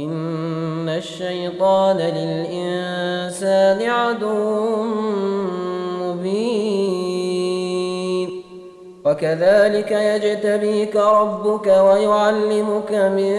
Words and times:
إن 0.00 0.88
الشيطان 0.88 1.96
للإنسان 1.96 3.82
عدو 3.82 4.76
مبين. 6.02 7.16
وكذلك 9.04 9.90
يجتبيك 9.90 10.96
ربك 10.96 11.66
ويعلمك 11.66 12.92
من 12.92 13.36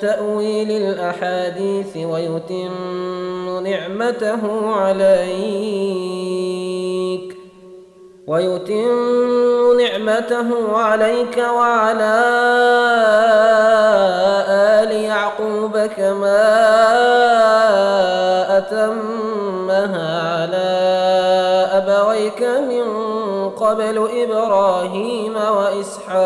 تأويل 0.00 0.70
الأحاديث 0.70 1.96
ويتم 1.96 3.64
نعمته 3.64 4.70
عليك. 4.70 6.06
ويتم 8.26 9.80
نعمته 9.80 10.78
عليك 10.78 11.38
وعلى 11.38 12.14
آل 14.48 14.90
يعقوب 14.90 15.78
كما 15.78 16.46
أتمها 18.58 20.42
على 20.42 20.70
أبويك 21.72 22.42
من 22.42 22.86
قبل 23.50 24.08
إبراهيم 24.22 25.36
وإسحاق. 25.36 26.16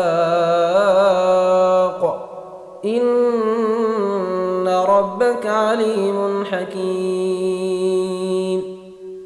إن 2.85 4.67
ربك 4.67 5.45
عليم 5.45 6.45
حكيم. 6.45 7.60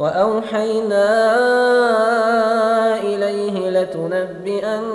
وأوحينا 0.00 1.08
إليه 3.02 3.70
لتنبئنهم 3.70 4.90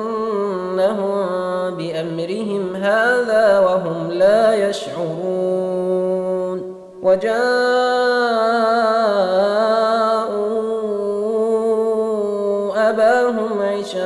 بأمرهم 1.77 2.75
هذا 2.75 3.59
وهم 3.59 4.11
لا 4.11 4.69
يشعرون. 4.69 6.05
وجاءوا 7.03 7.35
أباهم 12.89 13.61
عشاء 13.61 14.05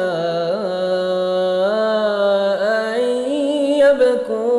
يبكون. 3.79 4.58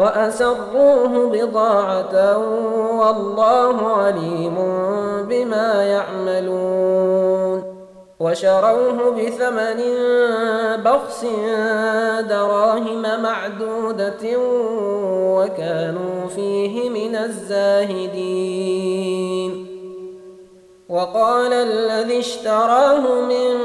وأسروه 0.00 1.30
بضاعة 1.32 2.38
والله 3.00 3.76
عليم 3.86 4.54
بما 5.28 5.84
يعملون 5.84 7.62
وشروه 8.20 9.10
بثمن 9.10 9.80
بخس 10.84 11.26
دراهم 12.28 13.02
معدودة 13.22 14.38
وكانوا 15.36 16.26
فيه 16.34 16.90
من 16.90 17.16
الزاهدين 17.16 18.50
وقال 20.88 21.52
الذي 21.52 22.18
اشتراه 22.18 23.20
من 23.20 23.56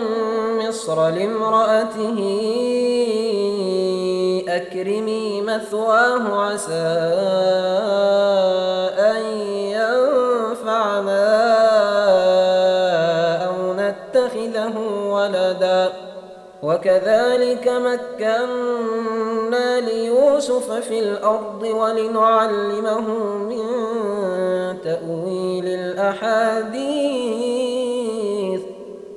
مصر 0.68 1.10
لامرأته 1.10 2.20
أكرمي 4.48 5.35
مثواه 5.56 6.46
عسى 6.46 6.74
أن 9.00 9.22
ينفعنا 9.76 11.26
أو 13.46 13.74
نتخذه 13.74 14.78
ولدا. 15.10 15.90
وكذلك 16.64 17.68
مكنا 17.68 18.60
ليوسف 19.80 20.72
في 20.72 21.00
الأرض 21.00 21.64
ولنعلمه 21.64 23.10
من 23.38 23.66
تأويل 24.84 25.68
الأحاديث. 25.68 26.76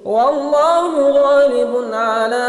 والله 0.04 1.10
غالب 1.10 1.94
على 1.94 2.48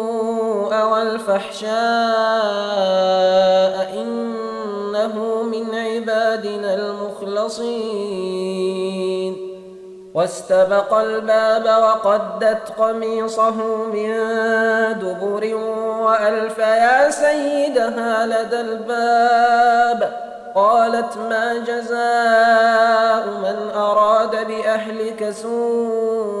والفحشاء 0.73 1.71
إنه 3.93 5.43
من 5.43 5.75
عبادنا 5.75 6.73
المخلصين. 6.73 8.31
واستبق 10.13 10.93
الباب 10.93 11.65
وقدت 11.65 12.71
قميصه 12.79 13.55
من 13.93 14.11
دبر 14.99 15.55
وألف 16.01 16.57
يا 16.57 17.09
سيدها 17.09 18.25
لدى 18.25 18.61
الباب. 18.61 20.31
قالت 20.55 21.17
ما 21.17 21.53
جزاء 21.53 23.27
من 23.27 23.71
أراد 23.75 24.47
بأهلك 24.47 25.29
سوءا 25.29 26.40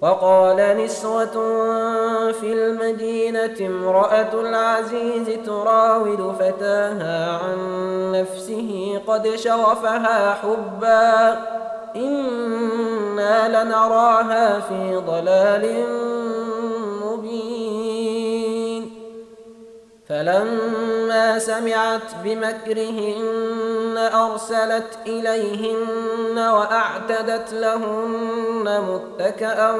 وقال 0.00 0.76
نسوة 0.84 1.26
في 2.32 2.52
المدينة 2.52 3.56
امرأة 3.60 4.32
العزيز 4.34 5.46
تراود 5.46 6.34
فتاها 6.38 7.38
عن 7.38 7.58
نفسه 8.12 9.00
قد 9.06 9.36
شغفها 9.36 10.34
حبا. 10.34 11.38
إنا 11.96 13.64
لنراها 13.64 14.60
في 14.60 14.96
ضلال 14.96 15.84
فلما 20.08 21.38
سمعت 21.38 22.14
بمكرهن 22.24 24.10
أرسلت 24.14 24.98
إليهن 25.06 26.38
وأعتدت 26.38 27.52
لهن 27.52 28.84
متكأ 28.88 29.70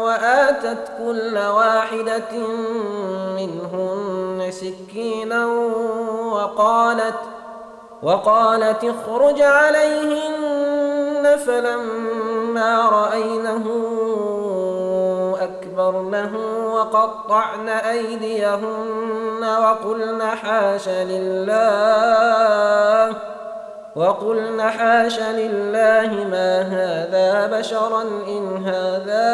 وآتت 0.00 0.88
كل 0.98 1.38
واحدة 1.38 2.32
منهن 3.36 4.50
سكينا 4.50 5.46
وقالت 6.32 7.20
وقالت 8.02 8.84
اخرج 8.84 9.42
عليهن 9.42 11.36
فلما 11.46 12.88
رأينه 12.88 13.64
أكبرنه 15.78 16.32
وقطعن 16.74 17.68
أيديهن 17.68 19.42
وقلن 19.42 20.22
حاش 20.22 20.88
لله 20.88 22.36
وقلن 23.96 24.62
حاش 24.62 25.20
لله 25.20 26.26
ما 26.30 26.62
هذا 26.62 27.58
بشرا 27.58 28.02
إن 28.02 28.66
هذا 28.66 29.28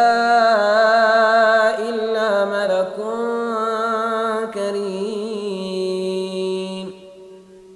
إلا 1.79 2.45
ملك 2.45 2.97
كريم. 4.55 4.94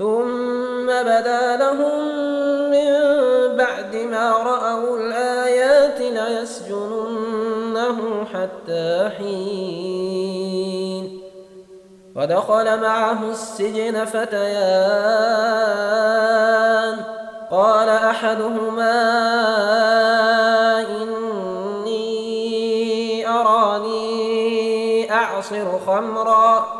ثم 0.00 0.86
بدا 0.86 1.56
لهم 1.56 1.98
من 2.70 2.90
بعد 3.56 3.96
ما 3.96 4.30
رأوا 4.30 4.98
الآيات 4.98 6.00
ليسجننه 6.00 7.98
حتى 8.34 9.10
حين. 9.18 11.20
ودخل 12.16 12.80
معه 12.80 13.30
السجن 13.30 14.04
فتيان. 14.04 14.40
قال 17.50 17.88
أحدهما 17.88 19.00
إني 20.80 22.08
أراني 23.28 25.12
أعصر 25.12 25.78
خمرا. 25.86 26.79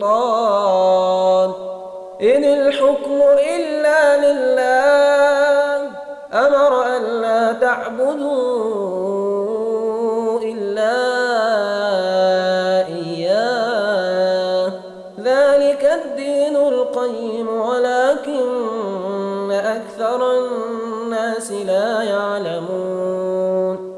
سلطان 0.00 1.52
إن 2.20 2.44
الحكم 2.44 3.22
إلا 3.56 4.16
لله. 4.16 5.90
أمر 6.32 6.96
أن 6.96 7.02
لا 7.22 7.52
تعبدوا 7.52 8.30
إلا 10.42 10.96
إياه. 12.86 14.72
ذلك 15.20 15.84
الدين 16.04 16.56
القيم 16.56 17.48
ولكن 17.60 19.50
أكثر 19.52 20.38
الناس 20.38 21.52
لا 21.52 22.02
يعلمون. 22.02 23.96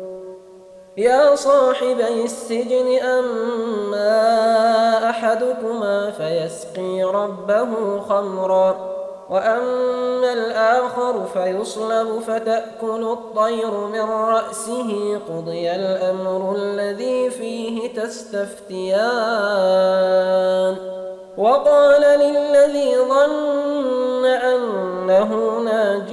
يا 0.97 1.35
صاحبي 1.35 2.25
السجن 2.25 2.99
أما 3.03 4.78
أحدكما 5.19 6.11
فيسقي 6.11 7.03
ربه 7.03 8.01
خمرا 8.09 8.77
وأما 9.31 10.33
الآخر 10.33 11.25
فيصلب 11.35 12.19
فتأكل 12.27 13.03
الطير 13.13 13.71
من 13.71 14.11
رأسه 14.11 15.21
قضي 15.29 15.71
الأمر 15.71 16.57
الذي 16.57 17.31
فيه 17.31 17.95
تستفتيان. 18.03 18.99
وقال 21.39 22.03
للذي 22.03 22.97
ظن 22.99 24.25
أنه 24.25 25.59
ناج 25.65 26.13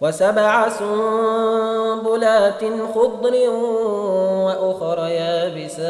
وسبع 0.00 0.68
سنبلات 0.68 2.64
خضر 2.94 3.34
وأخر 4.44 4.98
يابسات. 4.98 5.80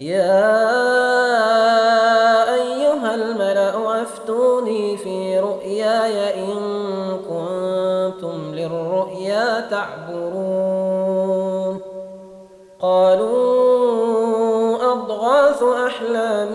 يا 0.00 0.54
أيها 2.54 3.14
الملأ 3.14 4.02
أفتوني 4.02 4.96
في 4.96 5.40
رؤياي 5.40 6.44
إن 6.44 6.58
كنتم 7.28 8.54
للرؤيا 8.54 9.60
تعبرون. 9.70 11.12
قالوا 12.80 14.12
أضغاث 14.92 15.62
أحلام 15.62 16.54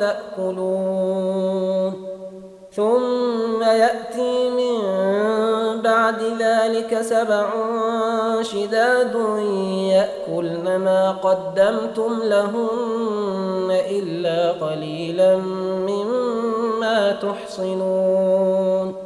تأكلون. 0.00 1.92
ثم 2.72 3.62
يأتي 3.62 4.50
من 4.50 4.78
بعد 5.82 6.22
ذلك 6.40 7.00
سبع 7.00 7.46
شداد 8.42 9.14
يأكلن 9.90 10.76
ما 10.76 11.10
قدمتم 11.10 12.18
لهن 12.22 13.70
إلا 13.90 14.52
قليلا 14.52 15.36
مما 15.86 17.12
تحصنون. 17.12 19.05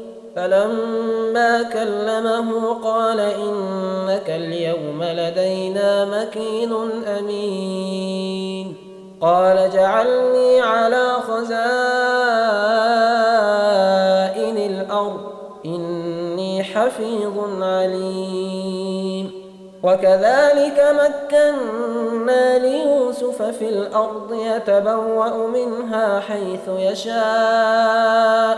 فلما 0.35 1.63
كلمه 1.63 2.73
قال 2.83 3.19
إنك 3.19 4.29
اليوم 4.29 5.03
لدينا 5.03 6.05
مكين 6.05 6.73
أمين. 7.19 8.75
قال 9.21 9.69
جعلني 9.73 10.61
على 10.61 11.13
خزائن 11.13 11.51
الأرض 14.57 15.21
إني 15.65 16.63
حفيظ 16.63 17.63
عليم. 17.63 19.31
وكذلك 19.83 20.95
مكنا 21.01 22.57
ليوسف 22.59 23.41
في 23.41 23.69
الأرض 23.69 24.33
يتبوأ 24.33 25.47
منها 25.47 26.19
حيث 26.19 26.67
يشاء. 26.67 28.57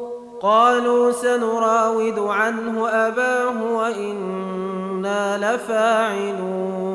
قالوا 0.41 1.11
سنراود 1.11 2.19
عنه 2.19 2.89
أباه 2.89 3.63
وإنا 3.63 5.37
لفاعلون. 5.37 6.91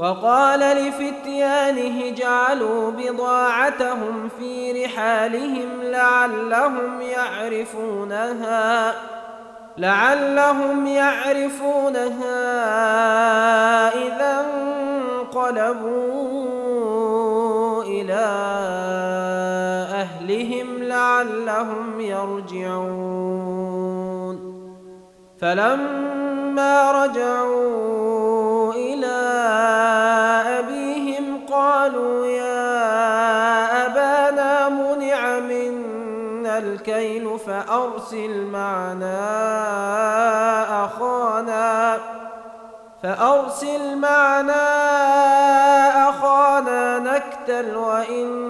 وقال 0.00 0.60
لفتيانه 0.60 2.10
جعلوا 2.10 2.90
بضاعتهم 2.90 4.28
في 4.38 4.84
رحالهم 4.84 5.68
لعلهم 5.82 7.00
يعرفونها 7.00 8.94
لعلهم 9.78 10.86
يعرفونها 10.86 12.30
إذا 13.94 14.44
انقلبوا 15.20 16.22
إلى 17.82 18.26
أهلهم 19.92 20.19
لعلهم 21.00 22.00
يرجعون 22.00 22.90
فلما 25.40 27.04
رجعوا 27.04 28.72
إلى 28.72 29.16
أبيهم 30.58 31.40
قالوا 31.52 32.26
يا 32.26 33.86
أبانا 33.86 34.68
منع 34.68 35.38
منا 35.38 36.58
الكيل 36.58 37.38
فأرسل 37.38 38.44
معنا 38.44 39.20
أخانا 40.84 41.98
فأرسل 43.02 43.96
معنا 43.96 44.70
أخانا 46.08 46.98
نكتل 46.98 47.76
وإنا 47.76 48.49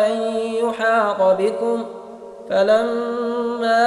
أن 0.07 0.13
يحاط 0.55 1.21
بكم. 1.23 1.85
فلما 2.51 3.87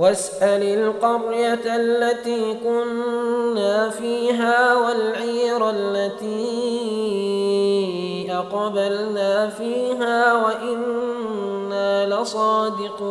واسأل 0.00 0.62
القرية 0.62 1.76
التي 1.76 2.54
كنا 2.64 3.90
فيها 3.90 4.74
والعير 4.76 5.70
التي 5.70 6.40
أقبلنا 8.30 9.48
فيها 9.48 10.34
وإنا 10.34 12.06
لصادقون. 12.06 13.10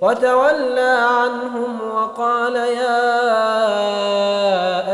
وتولى 0.00 0.98
عنهم 1.10 1.78
وقال 1.94 2.56
يا 2.56 2.94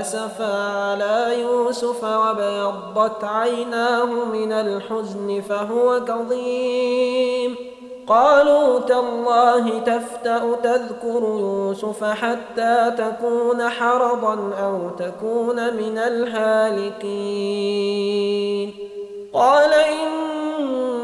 أسفا 0.00 0.54
على 0.72 1.40
يوسف 1.42 2.04
وبيضت 2.04 3.24
عيناه 3.24 4.04
من 4.04 4.52
الحزن 4.52 5.42
فهو 5.48 6.04
كظيم. 6.04 7.56
قالوا 8.06 8.80
تالله 8.80 9.78
تفتأ 9.78 10.56
تذكر 10.62 11.22
يوسف 11.40 12.04
حتى 12.04 12.92
تكون 12.98 13.68
حرضا 13.68 14.52
أو 14.62 14.90
تكون 14.98 15.74
من 15.76 15.98
الهالكين. 15.98 17.14
قال 19.34 19.72
إنما 19.72 21.03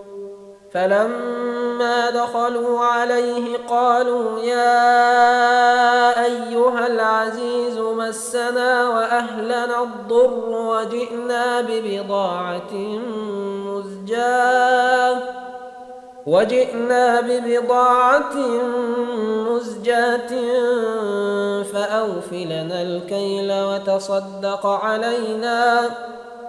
فلما 0.73 2.09
دخلوا 2.09 2.79
عليه 2.79 3.57
قالوا 3.69 4.39
يا 4.39 6.25
أيها 6.25 6.87
العزيز 6.87 7.77
مسنا 7.77 8.89
وأهلنا 8.89 9.83
الضر 9.83 10.49
وجئنا 10.49 11.61
ببضاعة 11.61 12.73
مزجاة 13.65 15.17
وجئنا 16.27 17.21
ببضاعة 17.21 18.35
مزجاة 19.49 20.29
فأوف 21.63 22.33
لنا 22.33 22.81
الكيل 22.81 23.51
وتصدق 23.51 24.65
علينا 24.65 25.89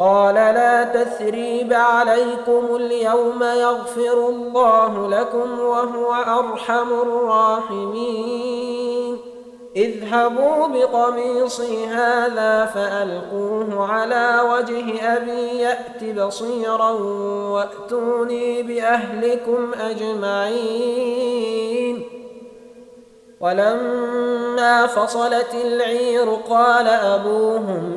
قال 0.00 0.34
لا 0.34 0.84
تثريب 0.84 1.72
عليكم 1.72 2.76
اليوم 2.76 3.42
يغفر 3.42 4.28
الله 4.28 5.08
لكم 5.08 5.60
وهو 5.60 6.12
أرحم 6.12 6.92
الراحمين. 6.92 8.50
اذهبوا 9.76 10.66
بقميصي 10.66 11.86
هذا 11.86 12.64
فألقوه 12.66 13.86
على 13.86 14.40
وجه 14.52 15.16
أبي 15.16 15.58
يأت 15.58 16.04
بصيرا 16.04 16.90
وأتوني 17.50 18.62
بأهلكم 18.62 19.74
أجمعين. 19.80 21.40
ولما 23.40 24.86
فصلت 24.86 25.54
العير 25.64 26.30
قال 26.50 26.88
أبوهم 26.88 27.96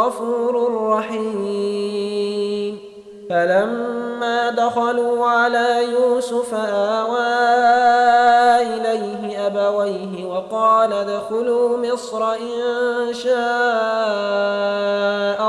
هو 0.00 0.04
الغفور 0.06 0.66
الرحيم 1.06 2.78
فلما 3.30 4.50
دخلوا 4.50 5.26
على 5.26 5.84
يوسف 5.92 6.54
آوى 6.54 7.18
إليه 8.62 9.46
أبويه 9.46 10.26
وقال 10.26 10.92
ادخلوا 10.92 11.76
مصر 11.76 12.32
إن 12.32 13.12
شاء 13.12 13.32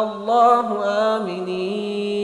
الله 0.04 0.86
آمنين. 0.86 2.21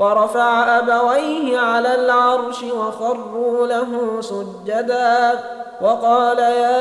ورفع 0.00 0.78
أبويه 0.78 1.58
على 1.58 1.94
العرش 1.94 2.62
وخروا 2.62 3.66
له 3.66 4.20
سجدا 4.20 5.38
وقال 5.80 6.38
يا 6.38 6.80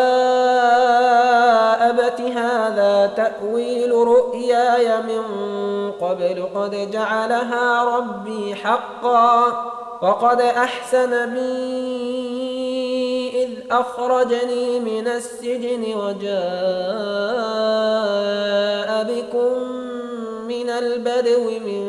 أبت 1.90 2.22
هذا 2.22 3.12
تأويل 3.16 3.92
رؤياي 3.92 5.02
من 5.02 5.24
قبل 5.92 6.50
قد 6.56 6.92
جعلها 6.92 7.84
ربي 7.84 8.56
حقا 8.56 9.46
وقد 10.02 10.42
أحسن 10.42 11.34
بي 11.34 12.50
إذ 13.44 13.50
أخرجني 13.72 14.80
من 14.80 15.08
السجن 15.08 15.96
وجاء 15.96 16.40
بكم 19.04 19.80
من 20.48 20.70
البدو 20.70 21.50
من 21.50 21.89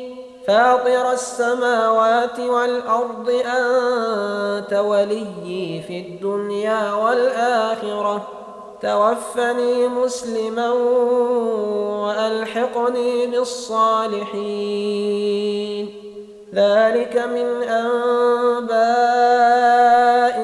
فاطر 0.51 1.11
السماوات 1.11 2.39
والأرض 2.39 3.29
أنت 3.29 4.73
وليي 4.73 5.83
في 5.87 5.99
الدنيا 5.99 6.93
والآخرة. 6.93 8.27
توفني 8.81 9.87
مسلما 9.87 10.71
وألحقني 12.03 13.27
بالصالحين. 13.27 14.29
ذلك 16.53 17.17
من 17.17 17.63
أنباء 17.63 18.75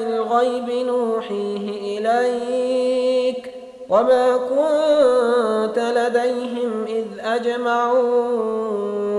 الغيب 0.02 0.86
نوحيه 0.86 1.98
إليك. 1.98 3.54
وما 3.88 4.36
كنت 4.36 5.78
لديهم 5.78 6.84
إذ 6.88 7.06
أجمعوا 7.20 9.17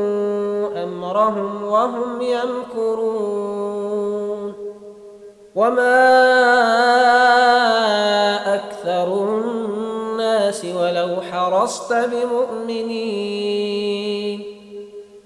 أمرهم 1.09 1.63
وهم 1.63 2.21
يمكرون 2.21 3.69
وما 5.55 6.05
أكثر 8.55 9.13
الناس 9.13 10.65
ولو 10.65 11.21
حرصت 11.31 11.93
بمؤمنين 11.93 13.29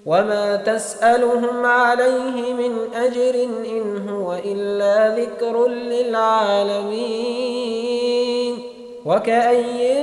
وما 0.06 0.56
تسألهم 0.56 1.66
عليه 1.66 2.54
من 2.54 2.94
أجر 2.94 3.34
إن 3.44 4.08
هو 4.08 4.32
إلا 4.44 5.16
ذكر 5.16 5.66
للعالمين 5.66 6.94
وكأي 9.06 10.02